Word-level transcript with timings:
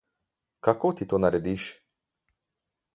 Kako 0.67 0.89
ti 0.97 1.09
to 1.13 1.21
narediš? 1.23 1.69